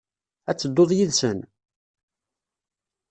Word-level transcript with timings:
Ad 0.49 0.55
tedduḍ 0.57 0.89
yid-sen? 0.97 1.39